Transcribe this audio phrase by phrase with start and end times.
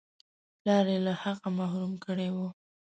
[0.59, 2.47] پلار یې له حقه محروم کړی وو.